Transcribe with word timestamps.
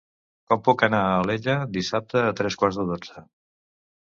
Com 0.53 0.61
puc 0.67 0.83
anar 0.87 1.01
a 1.09 1.11
Alella 1.17 1.57
dissabte 1.75 2.25
a 2.31 2.35
tres 2.41 2.59
quarts 2.63 2.81
de 2.81 2.87
dotze? 2.93 3.25